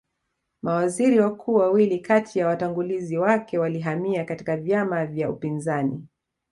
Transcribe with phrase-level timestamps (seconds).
[0.61, 6.07] Mawaziri wakuu wawili kati ya watangulizi wake walihamia katika vyama vya upinzani